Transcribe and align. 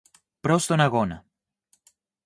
Προς 0.41 0.65
τον 0.65 0.79
αγώνα 0.79 1.25